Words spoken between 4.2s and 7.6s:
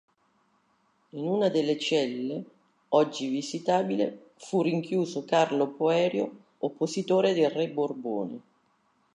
fu rinchiuso Carlo Poerio, oppositore del